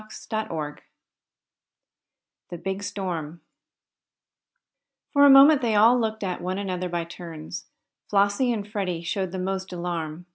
[0.01, 0.77] CHAPTER XX
[2.49, 3.41] THE BIG STORM
[5.13, 7.65] For a moment they all looked at one another by turns.
[8.09, 10.25] Flossie and Freddie showed the most alarm.